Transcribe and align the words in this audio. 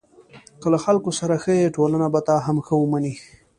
که 0.61 0.67
له 0.73 0.77
خلکو 0.85 1.09
سره 1.19 1.35
ښه 1.43 1.53
یې، 1.59 1.73
ټولنه 1.75 2.07
به 2.13 2.19
تا 2.27 2.35
هم 2.45 2.57
ښه 2.65 2.75
ومني. 2.77 3.13